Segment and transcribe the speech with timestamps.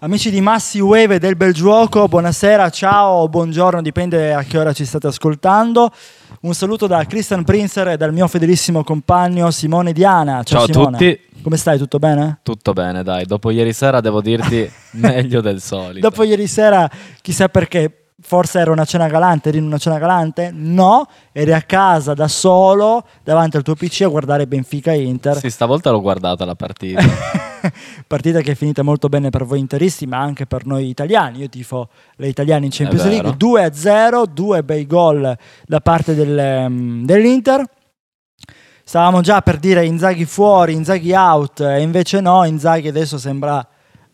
[0.00, 4.72] Amici di Massi Wave del bel gioco, buonasera, ciao, o buongiorno, dipende a che ora
[4.72, 5.90] ci state ascoltando.
[6.42, 10.44] Un saluto da Christian Prinzer e dal mio fedelissimo compagno Simone Diana.
[10.44, 10.96] Ciao, Ciao, Simone.
[10.96, 11.78] a tutti, Come stai?
[11.78, 12.38] Tutto bene?
[12.44, 16.08] tutto bene dai, dopo ieri sera devo dirti meglio del solito.
[16.08, 16.88] Dopo ieri sera,
[17.20, 20.52] chissà perché, forse era una cena galante, eri in una cena galante?
[20.54, 25.38] No, eri a casa da solo davanti al tuo PC a guardare Benfica Inter.
[25.38, 27.02] Sì, stavolta l'ho guardata la partita.
[28.06, 31.38] Partita che è finita molto bene per voi interisti, ma anche per noi italiani.
[31.38, 33.36] Io tifo le italiane in Champions League vero.
[33.36, 37.64] 2 a 0, due bei gol da parte del, ehm, dell'Inter.
[38.84, 43.66] Stavamo già per dire Inzaghi fuori, Inzaghi out, e invece no, Inzaghi adesso sembra,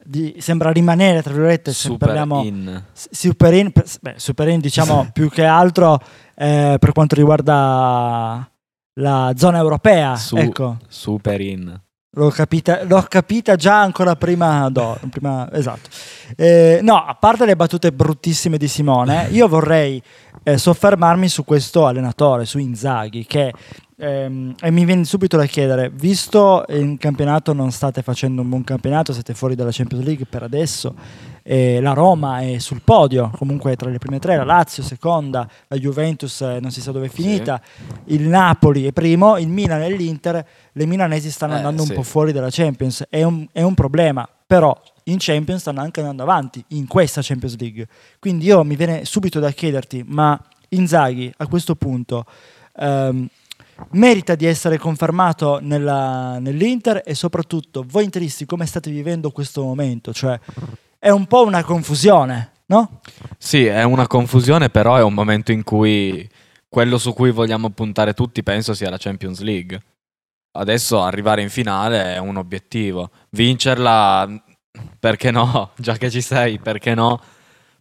[0.02, 2.82] di- sembra rimanere, tra virgolette, Super parliamo in.
[2.92, 6.00] super in, beh, super in, diciamo più che altro
[6.34, 8.50] eh, per quanto riguarda
[8.94, 10.16] la zona europea.
[10.16, 10.78] Su- ecco.
[10.88, 11.80] Super in.
[12.16, 15.88] L'ho capita, l'ho capita già ancora prima, do- prima- esatto.
[16.36, 20.00] Eh, no, a parte le battute bruttissime di Simone, io vorrei
[20.44, 23.52] eh, soffermarmi su questo allenatore, su Inzaghi, che
[23.96, 28.62] ehm, e mi viene subito da chiedere, visto in campionato non state facendo un buon
[28.62, 30.94] campionato, siete fuori dalla Champions League per adesso,
[31.46, 35.76] eh, la Roma è sul podio, comunque tra le prime tre, la Lazio seconda, la
[35.76, 37.60] Juventus eh, non si sa dove è finita,
[38.06, 41.94] il Napoli è primo, il Milan e l'Inter, le milanesi stanno Eh, andando un sì.
[41.94, 46.22] po' fuori dalla Champions, è un, è un problema, però in Champions stanno anche andando
[46.22, 47.86] avanti, in questa Champions League.
[48.18, 52.24] Quindi io mi viene subito da chiederti, ma Inzaghi a questo punto
[52.78, 53.28] ehm,
[53.90, 60.12] merita di essere confermato nella- nell'Inter e soprattutto voi interisti come state vivendo questo momento?
[60.12, 60.40] Cioè
[61.04, 63.02] è un po' una confusione, no?
[63.36, 66.26] Sì, è una confusione, però è un momento in cui
[66.66, 69.82] quello su cui vogliamo puntare tutti penso sia la Champions League.
[70.52, 73.10] Adesso arrivare in finale è un obiettivo.
[73.32, 74.26] Vincerla,
[74.98, 75.72] perché no?
[75.76, 77.20] Già che ci sei, perché no?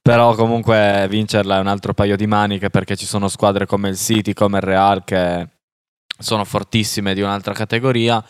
[0.02, 3.96] Però comunque vincerla è un altro paio di maniche perché ci sono squadre come il
[3.96, 5.48] City, come il Real che
[6.20, 8.22] sono fortissime di un'altra categoria.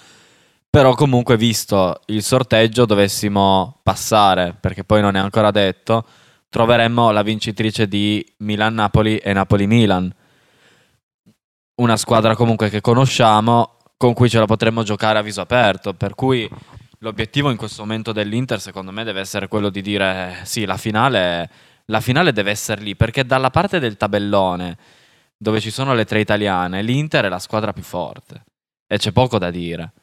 [0.74, 6.04] Però comunque visto il sorteggio dovessimo passare, perché poi non è ancora detto,
[6.50, 10.12] troveremmo la vincitrice di Milan-Napoli e Napoli-Milan.
[11.76, 16.16] Una squadra comunque che conosciamo, con cui ce la potremmo giocare a viso aperto, per
[16.16, 16.50] cui
[17.02, 21.52] l'obiettivo in questo momento dell'Inter secondo me deve essere quello di dire sì, la finale,
[21.86, 24.76] la finale deve essere lì, perché dalla parte del tabellone,
[25.38, 28.46] dove ci sono le tre italiane, l'Inter è la squadra più forte
[28.88, 29.94] e c'è poco da dire.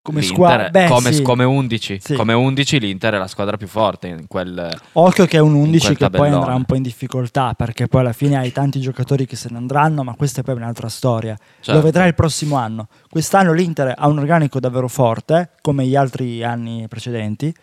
[0.00, 1.22] Come squadra, come, sì.
[1.22, 2.14] come 11, Sì.
[2.14, 5.60] come 11 l'Inter è la squadra più forte in quel Occhio che è un in
[5.62, 8.80] 11 quel che poi andrà un po' in difficoltà perché poi alla fine hai tanti
[8.80, 11.36] giocatori che se ne andranno, ma questa è poi un'altra storia.
[11.60, 12.88] cioè, Lo vedrai il prossimo anno.
[13.10, 17.54] Quest'anno l'Inter ha un organico davvero forte, come gli altri anni precedenti.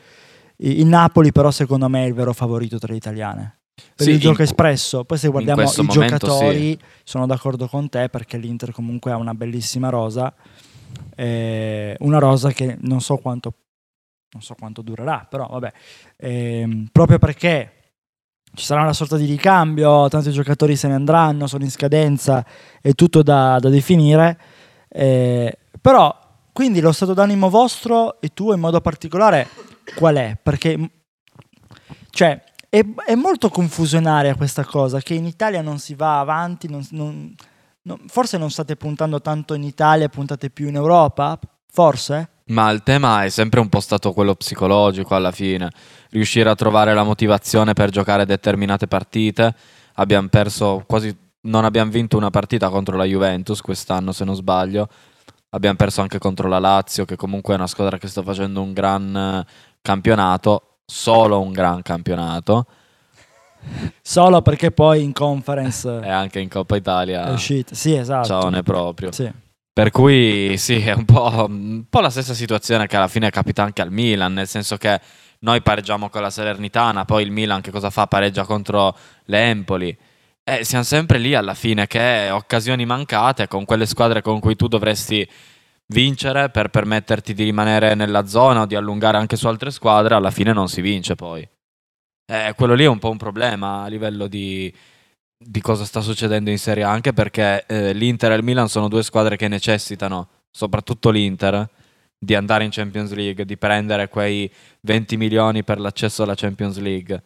[0.57, 3.57] Il Napoli però secondo me è il vero favorito tra le italiane.
[3.96, 5.94] Per Sì, il gioco in- espresso, poi se guardiamo i momento
[6.28, 10.34] giocatori sono d'accordo con te perché l'Inter comunque ha una bellissima rosa,
[11.16, 13.54] eh, una rosa che non so quanto,
[14.32, 15.72] non so quanto durerà, però vabbè,
[16.18, 17.72] Ehm, proprio perché
[18.54, 22.46] ci sarà una sorta di ricambio, tanti giocatori se ne andranno, sono in scadenza,
[22.82, 24.40] è tutto da, da definire.
[24.90, 26.18] eh, però,
[26.54, 29.48] quindi lo stato d'animo vostro e tuo in modo particolare
[29.98, 30.38] qual è?
[30.42, 30.90] Perché,
[32.12, 36.88] cioè, è, è molto confusionaria questa cosa, che in Italia non si va avanti, non-
[36.92, 37.34] non-
[37.85, 41.40] non- forse non state puntando tanto in Italia, puntate più in Europa?
[41.72, 42.29] Forse?
[42.47, 45.69] Ma il tema è sempre un po' stato quello psicologico alla fine.
[46.12, 49.56] Riuscire a trovare la motivazione per giocare determinate partite.
[49.96, 51.16] Abbiamo perso quasi.
[51.41, 54.88] Non abbiamo vinto una partita contro la Juventus quest'anno, se non sbaglio.
[55.50, 58.73] Abbiamo perso anche contro la Lazio, che comunque è una squadra che sta facendo un
[58.73, 59.46] gran eh,
[59.81, 60.78] campionato.
[60.85, 62.66] Solo un gran campionato.
[64.02, 67.28] Solo perché poi in conference E anche in Coppa Italia.
[67.28, 67.74] è uscita.
[67.76, 68.28] Sì, esatto.
[68.28, 69.12] Ciao, ne proprio.
[69.12, 69.31] Sì.
[69.74, 73.62] Per cui sì, è un po', un po' la stessa situazione che alla fine capita
[73.64, 75.02] anche al Milan, nel senso che
[75.40, 78.08] noi pareggiamo con la Salernitana, poi il Milan che cosa fa?
[78.08, 78.96] Pareggia contro
[79.26, 79.96] l'Empoli.
[80.44, 84.67] E siamo sempre lì alla fine che occasioni mancate con quelle squadre con cui tu
[84.67, 85.28] dovresti
[85.88, 90.32] vincere per permetterti di rimanere nella zona o di allungare anche su altre squadre, alla
[90.32, 91.47] fine non si vince poi.
[92.28, 94.74] Eh, quello lì è un po' un problema a livello di,
[95.38, 98.88] di cosa sta succedendo in Serie A, anche perché eh, l'Inter e il Milan sono
[98.88, 101.70] due squadre che necessitano, soprattutto l'Inter,
[102.18, 104.52] di andare in Champions League, di prendere quei
[104.82, 107.22] 20 milioni per l'accesso alla Champions League.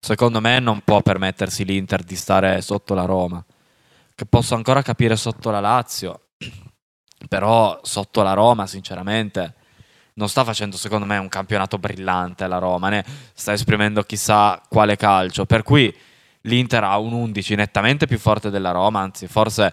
[0.00, 3.44] Secondo me non può permettersi l'Inter di stare sotto la Roma,
[4.14, 6.28] che posso ancora capire sotto la Lazio,
[7.28, 9.54] però sotto la Roma, sinceramente,
[10.16, 13.04] non sta facendo secondo me un campionato brillante la Roma, né
[13.34, 15.94] sta esprimendo chissà quale calcio, per cui
[16.42, 19.72] l'Inter ha un 11 nettamente più forte della Roma, anzi forse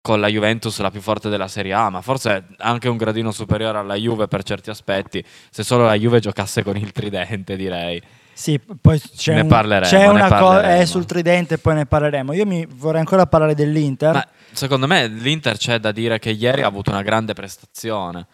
[0.00, 3.78] con la Juventus la più forte della Serie A, ma forse anche un gradino superiore
[3.78, 8.02] alla Juve per certi aspetti, se solo la Juve giocasse con il tridente direi.
[8.32, 12.32] Sì, poi c'è, ne parleremo, c'è una cosa è sul tridente poi ne parleremo.
[12.32, 14.14] Io mi vorrei ancora parlare dell'Inter.
[14.14, 18.26] Ma secondo me l'Inter c'è da dire che ieri ha avuto una grande prestazione.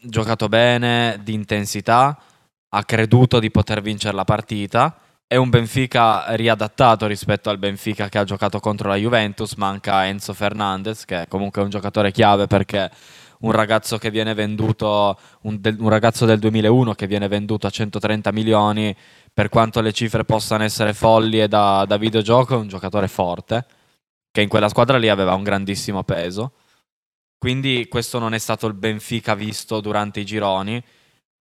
[0.00, 2.16] Giocato bene, di intensità,
[2.68, 4.96] ha creduto di poter vincere la partita.
[5.26, 9.54] È un Benfica riadattato rispetto al Benfica che ha giocato contro la Juventus.
[9.54, 12.90] Manca Enzo Fernandez, che è comunque un giocatore chiave perché
[13.40, 17.70] un ragazzo che viene venduto, un, del- un ragazzo del 2001 che viene venduto a
[17.70, 18.94] 130 milioni,
[19.32, 23.66] per quanto le cifre possano essere folli e da, da videogioco, è un giocatore forte
[24.30, 26.52] che in quella squadra lì aveva un grandissimo peso.
[27.38, 30.82] Quindi questo non è stato il Benfica visto durante i gironi,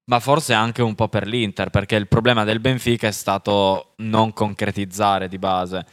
[0.05, 4.31] ma forse anche un po' per l'Inter, perché il problema del Benfica è stato non
[4.31, 5.85] concretizzare di base.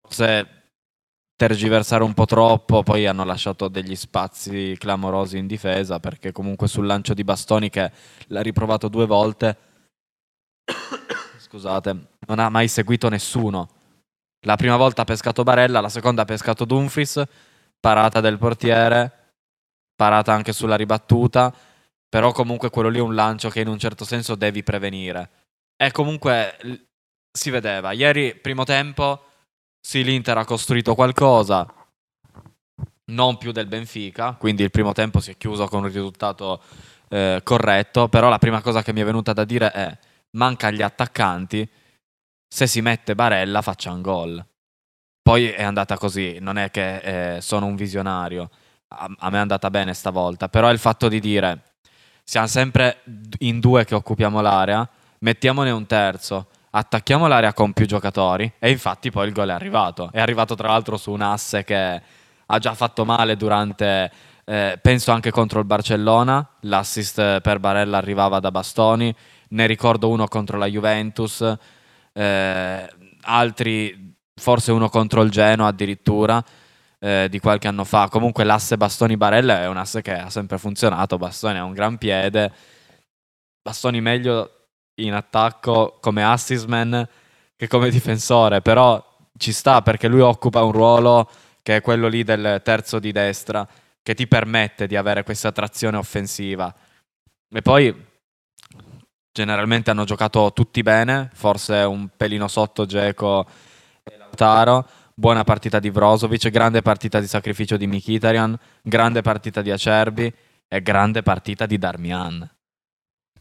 [0.00, 0.52] Forse
[1.34, 6.86] tergiversare un po' troppo, poi hanno lasciato degli spazi clamorosi in difesa, perché comunque sul
[6.86, 7.90] lancio di Bastoni che
[8.26, 9.56] l'ha riprovato due volte,
[11.38, 13.68] scusate, non ha mai seguito nessuno.
[14.46, 17.22] La prima volta ha pescato Barella, la seconda ha pescato Dumfries,
[17.80, 19.17] parata del portiere,
[19.98, 21.52] parata anche sulla ribattuta,
[22.08, 25.30] però comunque quello lì è un lancio che in un certo senso devi prevenire.
[25.76, 26.86] E comunque
[27.32, 29.24] si vedeva, ieri primo tempo,
[29.80, 31.66] sì l'Inter ha costruito qualcosa,
[33.06, 36.62] non più del Benfica, quindi il primo tempo si è chiuso con un risultato
[37.08, 39.98] eh, corretto, però la prima cosa che mi è venuta da dire è
[40.36, 41.68] manca gli attaccanti,
[42.46, 44.46] se si mette Barella facciamo gol.
[45.20, 48.48] Poi è andata così, non è che eh, sono un visionario,
[48.88, 51.62] a, me è andata bene stavolta, però il fatto di dire
[52.24, 53.02] siamo sempre
[53.38, 54.88] in due che occupiamo l'area,
[55.20, 60.10] mettiamone un terzo, attacchiamo l'area con più giocatori e infatti poi il gol è arrivato.
[60.12, 62.02] È arrivato tra l'altro su un asse che
[62.46, 64.10] ha già fatto male durante,
[64.44, 69.14] eh, penso anche contro il Barcellona, l'assist per Barella arrivava da Bastoni,
[69.50, 71.56] ne ricordo uno contro la Juventus,
[72.12, 72.88] eh,
[73.22, 76.42] altri forse uno contro il Genoa addirittura
[76.98, 78.08] eh, di qualche anno fa.
[78.08, 82.52] Comunque l'asse Bastoni-Barella è un asse che ha sempre funzionato, Bastoni ha un gran piede,
[83.62, 84.52] Bastoni meglio
[85.00, 87.08] in attacco come assist man
[87.56, 89.04] che come difensore, però
[89.36, 91.28] ci sta perché lui occupa un ruolo
[91.62, 93.66] che è quello lì del terzo di destra,
[94.02, 96.74] che ti permette di avere questa trazione offensiva.
[97.50, 98.06] E poi
[99.32, 103.46] generalmente hanno giocato tutti bene, forse un pelino sotto Geco
[104.02, 104.88] e Lautaro.
[105.18, 110.32] Buona partita di Brozovic, grande partita di sacrificio di Mkhitaryan, grande partita di Acerbi
[110.68, 112.48] e grande partita di Darmian.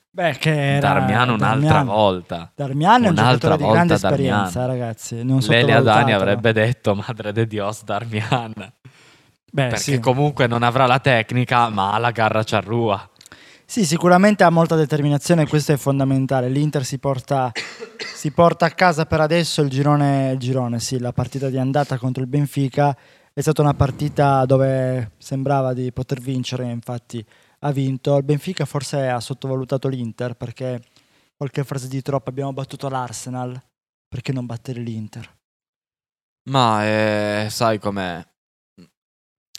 [0.10, 1.86] Beh, che era Darmian un'altra Darmian.
[1.86, 2.52] volta.
[2.56, 4.46] Darmian è un Un'altra giocatore di grande Darmian.
[4.46, 5.16] esperienza, ragazzi.
[5.24, 6.16] Non Adani sottovalutatelo.
[6.18, 8.54] avrebbe detto Madre de Dios Darmian.
[8.56, 10.00] Beh, perché sì.
[10.00, 13.08] comunque non avrà la tecnica, ma ha la garra ciarrua.
[13.70, 16.48] Sì, sicuramente ha molta determinazione questo è fondamentale.
[16.48, 17.52] L'Inter si porta,
[18.16, 21.98] si porta a casa per adesso il girone, il girone, sì, la partita di andata
[21.98, 22.98] contro il Benfica
[23.34, 27.24] è stata una partita dove sembrava di poter vincere, infatti
[27.60, 28.16] ha vinto.
[28.16, 30.82] Il Benfica forse ha sottovalutato l'Inter perché
[31.36, 33.62] qualche frase di troppo abbiamo battuto l'Arsenal,
[34.08, 35.30] perché non battere l'Inter?
[36.50, 38.26] Ma eh, sai com'è?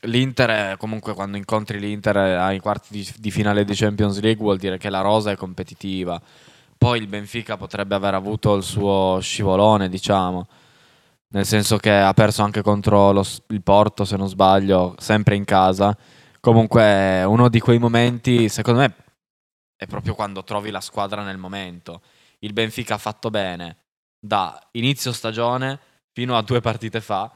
[0.02, 4.78] L'Inter, comunque, quando incontri l'Inter ai quarti di, di finale di Champions League, vuol dire
[4.78, 6.20] che la rosa è competitiva.
[6.76, 10.46] Poi il Benfica potrebbe aver avuto il suo scivolone, diciamo.
[11.30, 15.44] Nel senso che ha perso anche contro lo il Porto, se non sbaglio, sempre in
[15.44, 15.96] casa.
[16.40, 18.94] Comunque, uno di quei momenti, secondo me,
[19.76, 22.02] è proprio quando trovi la squadra nel momento.
[22.38, 23.76] Il Benfica ha fatto bene
[24.20, 25.78] da inizio stagione
[26.12, 27.30] fino a due partite fa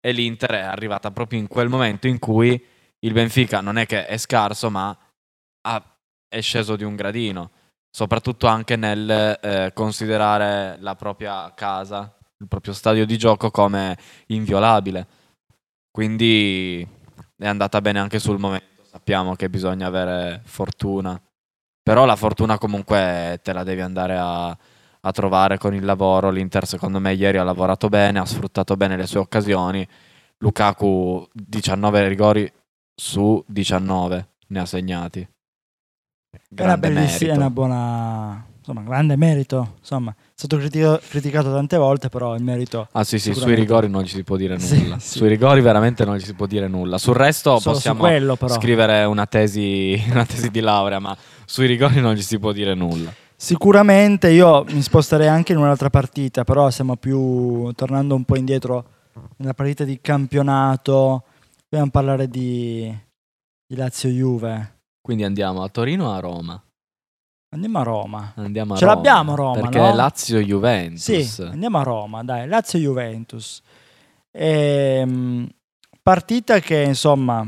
[0.00, 2.62] e l'Inter è arrivata proprio in quel momento in cui
[3.00, 4.96] il Benfica non è che è scarso, ma
[5.62, 5.96] ha-
[6.28, 7.50] è sceso di un gradino,
[7.90, 15.06] soprattutto anche nel eh, considerare la propria casa, il proprio stadio di gioco come inviolabile.
[15.90, 16.86] Quindi
[17.36, 18.68] è andata bene anche sul momento.
[18.84, 21.20] Sappiamo che bisogna avere fortuna,
[21.82, 24.56] però la fortuna comunque te la devi andare a,
[25.02, 26.30] a trovare con il lavoro.
[26.30, 29.86] L'Inter, secondo me, ieri ha lavorato bene, ha sfruttato bene le sue occasioni.
[30.38, 32.50] Lukaku 19 rigori
[32.94, 35.26] su 19 ne ha segnati.
[36.48, 37.38] Grande bellissima, è merito.
[37.38, 39.74] una buona, insomma, grande merito.
[39.78, 42.88] Insomma, è stato critico- criticato tante volte, però il merito...
[42.92, 44.98] Ah sì, sì, sui rigori non ci si può dire Sì, nulla.
[44.98, 45.18] sì.
[45.18, 46.98] Sui rigori veramente non ci si può dire nulla.
[46.98, 52.00] Sul resto Solo possiamo quello, scrivere una tesi, una tesi di laurea, ma sui rigori
[52.00, 53.12] non ci si può dire nulla.
[53.42, 58.84] Sicuramente io mi sposterei anche in un'altra partita, però siamo più tornando un po' indietro
[59.38, 61.24] nella partita di campionato.
[61.66, 62.94] Dobbiamo parlare di,
[63.66, 64.80] di Lazio-Juve.
[65.00, 66.62] Quindi andiamo a Torino o a Roma?
[67.54, 68.32] Andiamo a Roma.
[68.36, 68.94] Andiamo a Ce Roma.
[68.94, 69.94] l'abbiamo a Roma, Perché no?
[69.94, 71.00] Lazio-Juventus.
[71.00, 73.62] Sì, andiamo a Roma, dai, Lazio-Juventus.
[74.32, 75.48] Ehm,
[76.02, 77.46] partita che, insomma,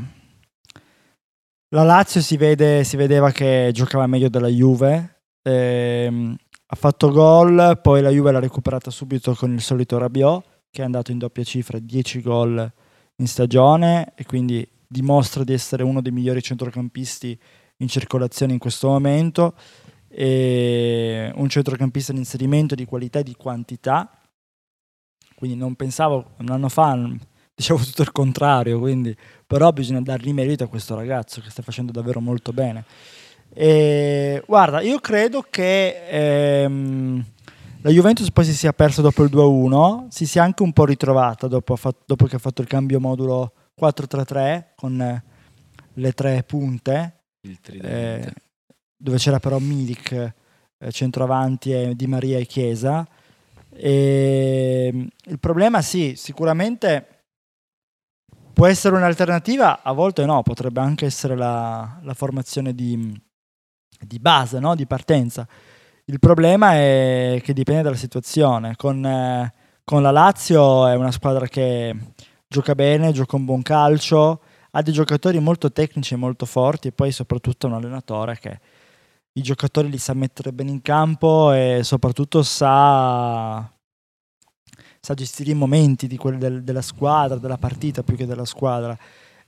[1.69, 5.09] la Lazio si, vede, si vedeva che giocava meglio della Juve.
[5.43, 6.35] Ehm,
[6.65, 10.85] ha fatto gol, poi la Juve l'ha recuperata subito con il solito Rabiot, che è
[10.85, 12.71] andato in doppia cifra, 10 gol
[13.17, 17.39] in stagione e quindi dimostra di essere uno dei migliori centrocampisti
[17.77, 19.53] in circolazione in questo momento.
[20.07, 24.19] E un centrocampista di inserimento di qualità e di quantità.
[25.35, 26.97] Quindi non pensavo un anno fa,
[27.53, 31.91] dicevo tutto il contrario, quindi, però bisogna dargli merito a questo ragazzo che sta facendo
[31.91, 32.85] davvero molto bene.
[33.55, 37.23] E, guarda, io credo che ehm,
[37.81, 41.47] la Juventus poi si sia persa dopo il 2-1, si sia anche un po' ritrovata
[41.47, 45.23] dopo, dopo che ha fatto il cambio modulo 4-3-3 con
[45.95, 48.33] le tre punte, eh,
[48.95, 53.07] dove c'era però Milik eh, centroavanti e Di Maria e Chiesa.
[53.69, 57.07] E, mm, il problema sì, sicuramente
[58.53, 63.19] può essere un'alternativa, a volte no, potrebbe anche essere la, la formazione di,
[64.05, 64.75] di base, no?
[64.75, 65.47] di partenza.
[66.05, 68.75] Il problema è che dipende dalla situazione.
[68.75, 71.95] Con, eh, con la Lazio è una squadra che
[72.47, 74.41] gioca bene, gioca un buon calcio,
[74.71, 78.59] ha dei giocatori molto tecnici e molto forti e poi soprattutto un allenatore che
[79.33, 83.71] i giocatori li sa mettere bene in campo e soprattutto sa,
[84.99, 88.97] sa gestire i momenti di quelli del- della squadra, della partita più che della squadra.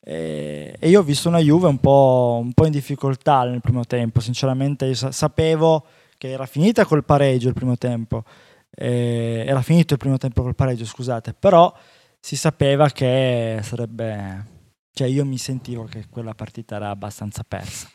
[0.08, 3.86] E, e io ho visto una Juve un po', un po' in difficoltà nel primo
[3.86, 5.84] tempo, sinceramente io sa- sapevo
[6.20, 8.24] che era finita col pareggio il primo tempo,
[8.70, 11.74] eh, era finito il primo tempo col pareggio, scusate, però
[12.20, 14.46] si sapeva che sarebbe,
[14.94, 17.90] cioè io mi sentivo che quella partita era abbastanza persa.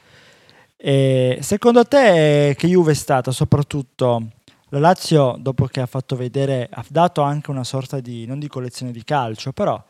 [0.77, 4.31] E secondo te che Juve è stata soprattutto
[4.71, 8.49] la Lazio dopo che ha fatto vedere, ha dato anche una sorta di, non di
[8.49, 9.81] collezione di calcio, però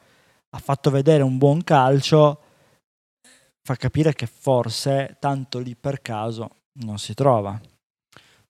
[0.50, 2.40] ha fatto vedere un buon calcio,
[3.62, 7.60] fa capire che forse tanto lì per caso non si trova.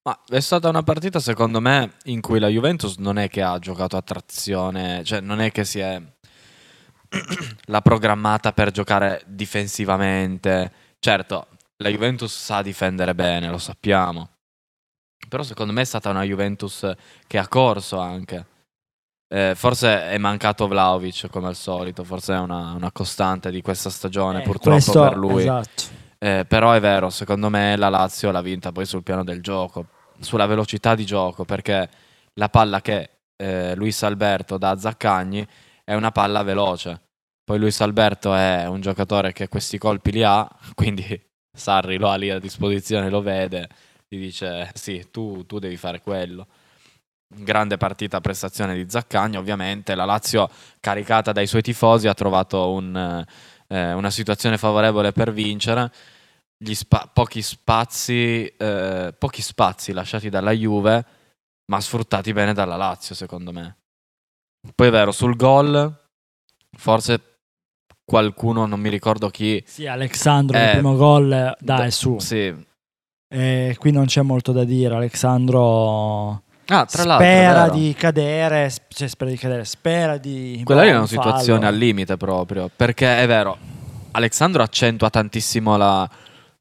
[0.02, 3.59] Ma è stata una partita, secondo me, in cui la Juventus non è che ha
[3.59, 6.00] giocato a trazione, cioè non è che si è
[7.66, 10.73] l'ha programmata per giocare difensivamente.
[10.99, 14.30] Certo, la Juventus sa difendere bene, lo sappiamo.
[15.28, 16.90] Però secondo me è stata una Juventus
[17.26, 18.47] che ha corso anche.
[19.32, 23.88] Eh, forse è mancato Vlaovic come al solito, forse è una, una costante di questa
[23.88, 25.42] stagione Eh, purtroppo questo- per lui.
[25.42, 25.82] Esatto.
[26.18, 29.87] Eh, però è vero, secondo me la Lazio l'ha vinta poi sul piano del gioco,
[30.18, 31.88] sulla velocità di gioco, perché
[32.34, 35.46] la palla che eh, Luis Alberto dà a Zaccagni
[35.84, 37.00] è una palla veloce.
[37.44, 41.20] Poi Luis Alberto è un giocatore che questi colpi li ha, quindi
[41.56, 43.68] Sarri lo ha lì a disposizione, lo vede,
[44.08, 46.46] gli dice sì, tu, tu devi fare quello.
[47.32, 49.94] Grande partita, prestazione di Zaccagni, ovviamente.
[49.94, 50.49] La Lazio,
[50.80, 53.25] caricata dai suoi tifosi, ha trovato un,
[53.68, 55.92] eh, una situazione favorevole per vincere.
[56.58, 61.04] Gli spa- pochi, spazi, eh, pochi spazi lasciati dalla Juve,
[61.70, 63.76] ma sfruttati bene dalla Lazio, secondo me.
[64.75, 65.99] Poi è vero, sul gol,
[66.76, 67.20] forse
[68.04, 69.62] qualcuno, non mi ricordo chi.
[69.64, 72.18] Sì, Alexandro il Eh, primo gol eh, dai da- su.
[72.18, 72.52] Sì.
[73.32, 74.96] Eh, qui non c'è molto da dire.
[74.96, 76.42] Alexandro
[76.73, 77.27] Ah, tra l'altro.
[77.27, 81.09] spera di cadere, cioè spera di cadere, spera di Quella lì è boh, una un
[81.09, 81.73] situazione fallo.
[81.73, 83.59] al limite proprio, perché è vero,
[84.12, 86.09] Alessandro accentua tantissimo la,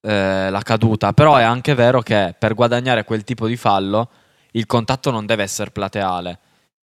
[0.02, 4.10] eh, la caduta, però è anche vero che per guadagnare quel tipo di fallo
[4.54, 6.40] il contatto non deve essere plateale.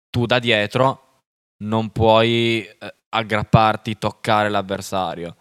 [0.09, 1.09] Tu da dietro
[1.57, 5.35] non puoi eh, aggrapparti, toccare l'avversario.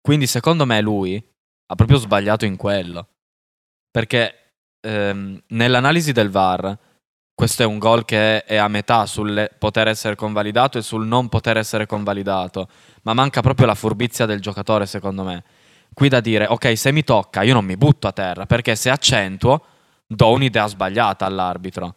[0.00, 1.22] Quindi secondo me lui
[1.66, 3.08] ha proprio sbagliato in quello.
[3.90, 4.37] Perché
[4.80, 6.78] ehm, nell'analisi del VAR
[7.38, 11.28] questo è un gol che è a metà sul poter essere convalidato e sul non
[11.28, 12.68] poter essere convalidato,
[13.02, 15.44] ma manca proprio la furbizia del giocatore secondo me.
[15.94, 18.90] Qui da dire, ok, se mi tocca io non mi butto a terra, perché se
[18.90, 19.62] accentuo
[20.04, 21.94] do un'idea sbagliata all'arbitro.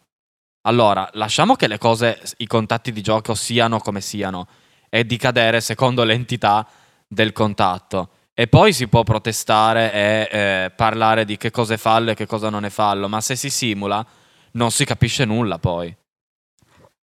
[0.68, 4.46] Allora, lasciamo che le cose, i contatti di gioco siano come siano
[4.92, 6.68] e di cadere secondo l'entità
[7.08, 8.10] del contatto.
[8.34, 12.26] E poi si può protestare e eh, parlare di che cosa è fallo e che
[12.26, 14.06] cosa non è fallo, ma se si simula
[14.54, 15.96] non si capisce nulla poi.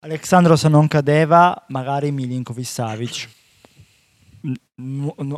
[0.00, 3.28] Alexandro se non cadeva, magari Milinkovic Savic.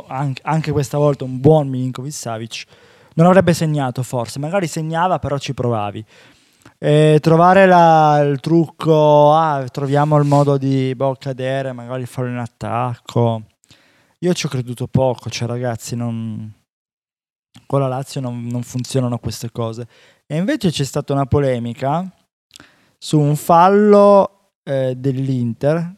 [0.07, 2.63] Anche, anche questa volta un buon Milinkovic Savic.
[3.15, 6.03] Non avrebbe segnato forse, magari segnava però ci provavi.
[6.77, 12.37] E trovare la- il trucco, ah, troviamo il modo di boh, cadere, magari farlo in
[12.37, 13.43] attacco.
[14.23, 16.51] Io ci ho creduto poco, cioè ragazzi, non...
[17.65, 19.87] con la Lazio non, non funzionano queste cose.
[20.27, 22.09] E invece c'è stata una polemica
[22.97, 25.95] su un fallo eh, dell'Inter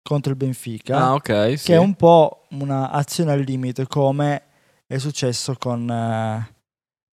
[0.00, 1.66] contro il Benfica, Ah, ok, sì.
[1.66, 4.42] che è un po' un'azione al limite, come
[4.86, 6.54] è successo con eh,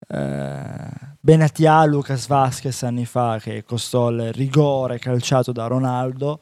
[0.07, 6.39] eh, Benatia Lucas Vasquez anni fa, che costò il rigore calciato da Ronaldo,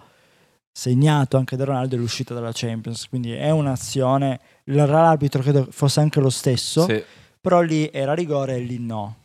[0.72, 3.08] segnato anche da Ronaldo l'uscita dalla Champions.
[3.10, 7.04] Quindi è un'azione, l'arbitro credo fosse anche lo stesso, Sì.
[7.40, 9.16] però lì era rigore e lì no.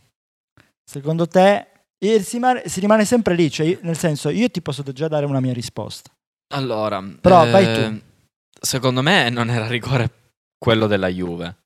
[0.85, 1.67] Secondo te
[1.99, 5.27] si rimane, si rimane sempre lì, cioè io- nel senso io ti posso già dare
[5.27, 6.11] una mia risposta.
[6.55, 8.01] Allora, Però eh, vai tu.
[8.61, 10.11] Secondo me non era rigore
[10.59, 11.57] quello della Juve.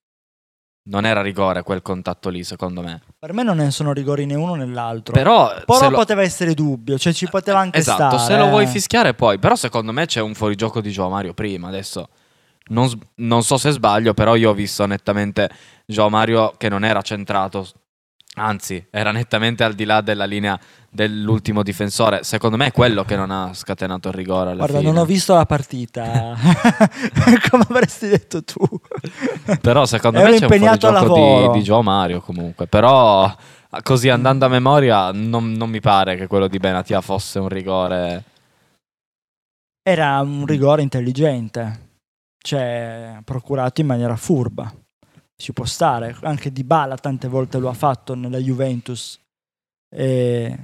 [0.82, 3.00] Non era rigore quel contatto lì, secondo me.
[3.18, 5.12] Per me non ne sono rigori né uno né l'altro.
[5.12, 8.32] Però, Però lo- poteva essere dubbio, cioè ci poteva anche esatto, stare.
[8.32, 8.66] se lo vuoi eh.
[8.68, 9.38] fischiare poi.
[9.38, 11.68] Però secondo me c'è un fuorigioco di Gio Mario prima.
[11.68, 12.08] Adesso
[12.68, 15.50] non, non so se sbaglio, però io ho visto nettamente
[15.86, 17.66] Gio Mario che non era centrato.
[18.36, 20.58] Anzi, era nettamente al di là della linea
[20.88, 22.22] dell'ultimo difensore.
[22.22, 24.90] Secondo me è quello che non ha scatenato il rigore Guarda, fine.
[24.90, 26.36] non ho visto la partita.
[27.50, 28.60] Come avresti detto tu.
[29.60, 31.52] Però secondo Ero me c'è un lavoro.
[31.52, 32.66] di, di Gio Mario comunque.
[32.66, 33.34] Però
[33.82, 38.24] così andando a memoria non, non mi pare che quello di Benatia fosse un rigore.
[39.82, 41.88] Era un rigore intelligente,
[42.38, 44.72] cioè procurato in maniera furba.
[45.40, 49.18] Ci può stare, anche Di Bala tante volte lo ha fatto nella Juventus.
[49.88, 50.58] E-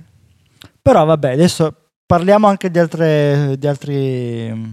[0.83, 4.65] Però vabbè, adesso parliamo anche di, altre- di altri mm,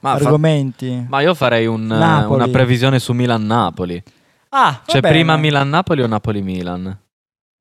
[0.00, 1.06] Ma, fa- argomenti.
[1.08, 4.02] ma io farei un, eh, una previsione su Milan-Napoli.
[4.50, 5.14] ah, Cioè bene.
[5.14, 6.98] prima Milan-Napoli o Napoli-Milan?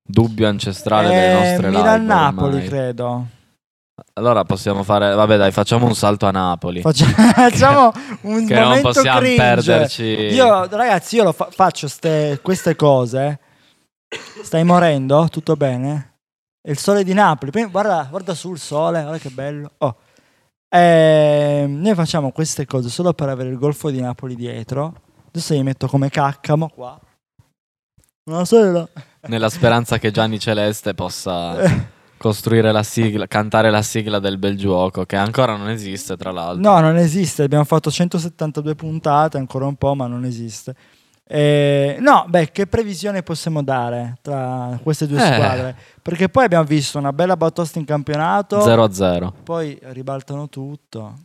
[0.10, 3.27] Dubbio ancestrale delle Eh, nostre live Milan-Napoli, credo.
[4.13, 5.13] Allora possiamo fare...
[5.13, 6.81] Vabbè dai, facciamo un salto a Napoli.
[6.81, 9.36] Faccia- Facciamo un che non possiamo cringe.
[9.38, 10.03] perderci...
[10.03, 13.40] Io, ragazzi, io lo fa- faccio ste- queste cose.
[14.44, 15.27] Stai morendo?
[15.29, 16.14] Tutto bene?
[16.62, 17.51] È il sole di Napoli.
[17.70, 19.72] Guarda, guarda sul sole, guarda che bello.
[19.79, 19.96] Oh.
[20.70, 24.94] Ehm, noi facciamo queste cose solo per avere il golfo di Napoli dietro.
[25.27, 27.00] Adesso li metto come caccamo qua.
[28.24, 28.88] Buonasera.
[29.27, 31.55] Nella speranza che Gianni Celeste possa
[32.18, 36.62] costruire la sigla, cantare la sigla del bel gioco, che ancora non esiste, tra l'altro.
[36.62, 37.44] No, non esiste.
[37.44, 40.75] Abbiamo fatto 172 puntate, ancora un po', ma non esiste.
[41.30, 45.34] Eh, no, beh, che previsione possiamo dare tra queste due Eh.
[45.34, 45.75] squadre?
[46.01, 49.34] Perché poi abbiamo visto una bella batosta in campionato, 0 a 0.
[49.44, 51.16] poi ribaltano tutto.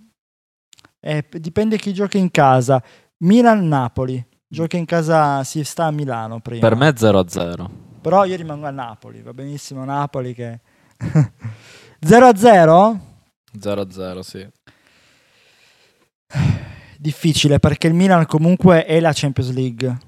[0.98, 2.82] Eh, dipende chi gioca in casa.
[3.18, 4.24] Milan-Napoli.
[4.48, 6.60] Gioca in casa, si sta a Milano prima.
[6.60, 7.70] Per me 0 a 0.
[8.02, 10.60] Però io rimango a Napoli, va benissimo Napoli che...
[12.04, 12.98] 0-0?
[13.60, 14.48] 0 a 0, sì.
[16.98, 19.98] difficile perché il Milan comunque è la Champions League.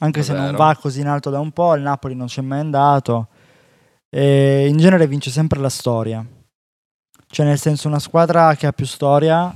[0.00, 0.56] Anche È se non vero.
[0.56, 3.28] va così in alto da un po', il Napoli non c'è mai andato.
[4.10, 6.24] E in genere vince sempre la storia.
[7.26, 9.54] Cioè, nel senso, una squadra che ha più storia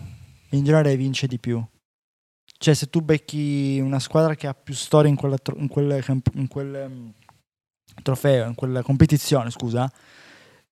[0.51, 1.63] in genere vince di più.
[2.59, 5.69] Cioè, se tu becchi una squadra che ha più storia in quella, in
[6.03, 7.09] camp- in quelle, mm,
[8.03, 9.91] trofeo, in quella competizione, scusa,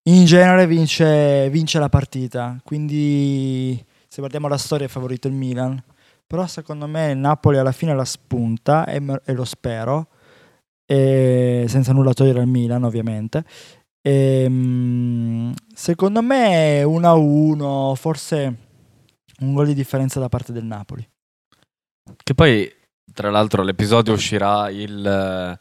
[0.08, 2.58] in genere vince, vince la partita.
[2.62, 5.82] Quindi, se guardiamo la storia, è favorito il Milan.
[6.26, 10.08] Però, secondo me, il Napoli alla fine la spunta e, e lo spero.
[10.84, 13.44] E senza nulla togliere al Milan, ovviamente.
[14.00, 18.56] Ehm, secondo me 1-1, forse
[19.40, 21.06] un gol di differenza da parte del Napoli.
[22.22, 22.72] Che poi,
[23.12, 25.58] tra l'altro, l'episodio uscirà il eh,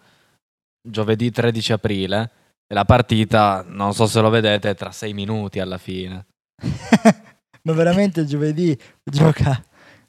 [0.83, 2.31] giovedì 13 aprile
[2.67, 6.25] e la partita, non so se lo vedete, è tra 6 minuti alla fine.
[7.63, 9.63] Ma veramente giovedì gioca,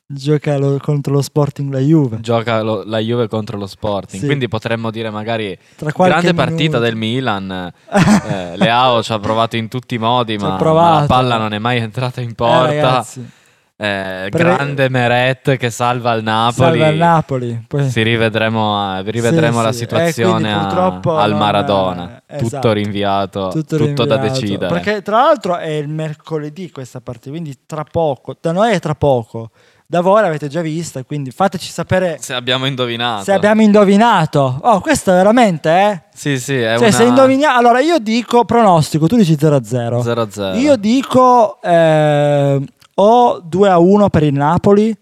[0.06, 2.20] gioca lo- contro lo Sporting la Juve.
[2.20, 4.26] Gioca lo- la Juve contro lo Sporting, Sì.
[4.26, 6.78] quindi potremmo dire magari Tra grande partita minuto.
[6.80, 7.72] del Milan.
[8.28, 11.58] Eh, Leao ci ha provato in tutti i modi, ma, ma la palla non è
[11.58, 12.64] mai entrata in Eh, porta.
[12.66, 13.30] ragazzi,
[13.78, 16.54] Eh, Pre- grande Meret che salva il Napoli.
[16.78, 17.64] salva il Napoli.
[17.68, 19.78] Poi- Si rivedremo, rivedremo Sì, la sì.
[19.80, 22.22] situazione Eh, a- al Maradona.
[22.26, 22.72] eh, Tutto esatto.
[22.72, 24.72] rinviato, tutto, tutto, da decidere.
[24.72, 28.94] Perché tra l'altro è il mercoledì questa partita, quindi tra poco, da noi è tra
[28.94, 29.50] poco.
[29.88, 33.22] da voi l'avete già vista, quindi fateci sapere Se abbiamo indovinato.
[33.22, 34.58] se abbiamo indovinato.
[34.62, 36.02] Oh, questo è veramente, eh?
[36.12, 36.96] Sì, sì, è Cioè, una...
[36.96, 37.56] se indoviniamo...
[37.56, 40.00] Allora, io dico pronostico, tu dici 0-0.
[40.02, 40.58] 0-0.
[40.58, 42.60] Io dico eh,
[42.98, 44.96] o 2-1 per il Napoli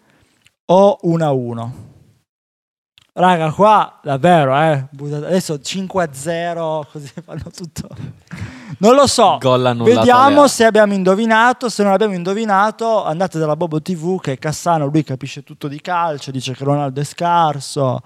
[0.67, 1.69] o 1-1.
[3.17, 4.87] Raga, qua davvero, eh.
[4.99, 7.89] Adesso 5-0, così fanno tutto.
[8.79, 9.39] Non lo so.
[9.85, 11.69] Vediamo se abbiamo indovinato.
[11.69, 16.33] Se non abbiamo indovinato, andate dalla Bobo TV che Cassano, lui capisce tutto di calcio,
[16.33, 18.01] dice che Ronaldo è scarso.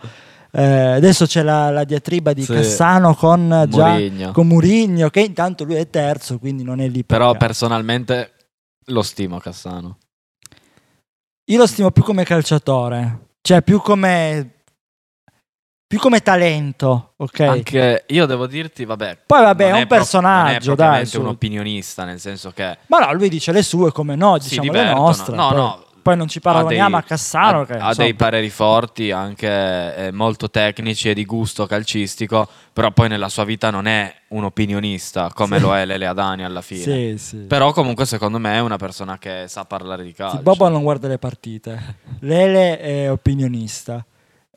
[0.50, 2.52] Eh, adesso c'è la, la diatriba di Sì.
[2.52, 4.32] Cassano con, già, Mourinho.
[4.32, 7.46] con Murigno, che intanto lui è terzo, quindi non è lì per Però caso.
[7.46, 8.32] personalmente
[8.88, 9.98] lo stimo Cassano.
[11.50, 14.58] Io lo stimo più come calciatore, cioè più come
[15.88, 17.40] più come talento, ok?
[17.40, 19.22] Anche io devo dirti, vabbè.
[19.26, 21.20] Poi vabbè, è un pro- personaggio, non è dai, su.
[21.20, 24.92] un opinionista, nel senso che Ma no, lui dice le sue come no, diciamo le
[24.92, 25.34] nostre.
[25.34, 25.86] No, poi, no.
[26.02, 29.46] Poi non ci paragoniamo dei- a Cassano ha, che ha dei pareri forti, anche
[30.06, 34.44] eh, molto tecnici e di gusto calcistico, però poi nella sua vita non è un
[34.44, 35.62] opinionista come Sì.
[35.62, 36.80] lo è Lele Adani alla fine.
[36.82, 37.36] Sì, sì.
[37.38, 40.36] Però comunque secondo me è una persona che sa parlare di calcio.
[40.36, 41.96] Sì, Bobo non guarda le partite.
[42.20, 44.04] Lele è opinionista.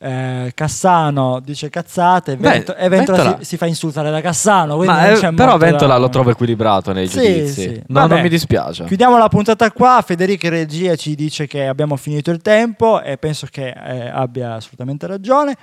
[0.04, 4.78] Eh, Cassano dice cazzate, Beh, Vento- e Ventola, Ventola- si, si fa insultare da Cassano.
[4.78, 7.62] Ma, eh, però Ventola da- lo trovo equilibrato nei Sì, giudizi.
[7.62, 7.84] sì.
[7.88, 8.14] No, Vabbè.
[8.16, 8.86] non mi dispiace.
[8.86, 10.02] Chiudiamo la puntata qua.
[10.04, 15.06] Federica regia ci dice che abbiamo finito il tempo e penso che eh, abbia assolutamente
[15.06, 15.56] ragione.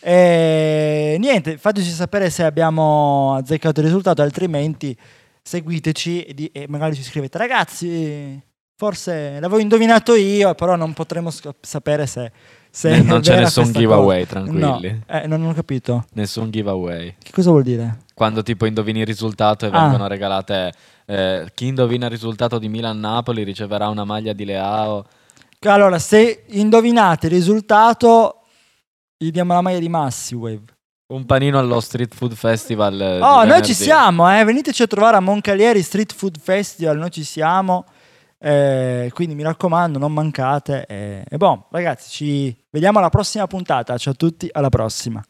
[0.00, 4.96] E niente, fateci sapere se abbiamo azzeccato il risultato, altrimenti
[5.42, 8.40] seguiteci e, di- e magari ci scrivete ragazzi.
[8.74, 12.32] Forse l'avevo indovinato io, però non potremo sc- sapere se,
[12.74, 14.30] se non c'è nessun giveaway, cosa.
[14.30, 14.90] tranquilli.
[15.06, 16.04] No, eh, non ho capito.
[16.14, 17.16] Nessun giveaway.
[17.22, 17.98] Che cosa vuol dire?
[18.14, 19.82] Quando tipo indovini il risultato e Ah.
[19.82, 20.72] vengono regalate.
[21.04, 25.04] eh, chi indovina il risultato di Milan-Napoli riceverà una maglia di Leao.
[25.60, 28.42] Allora, se indovinate il risultato,
[29.18, 30.62] gli diamo la maglia di Massiwave.
[31.08, 32.98] Un panino allo Street Food Festival.
[33.00, 34.42] eh, di Oh, noi ci siamo, eh.
[34.44, 37.84] veniteci a trovare a Moncalieri Street Food Festival, noi ci siamo.
[38.44, 40.84] Eh, quindi mi raccomando, non mancate.
[40.86, 41.24] eh.
[41.28, 43.96] E boh, ragazzi, ci vediamo alla prossima puntata.
[43.96, 45.22] Ciao a tutti, alla prossima.